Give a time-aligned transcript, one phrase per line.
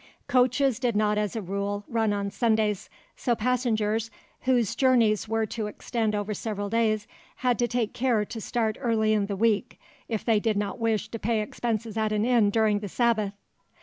[0.27, 4.09] Coaches did not as a rule run on Sundays, so passengers
[4.45, 9.13] whose journeys were to extend over several days had to take care to start early
[9.13, 9.79] in the week
[10.09, 13.33] if they did not wish to pay expenses at an inn during the Sabbath.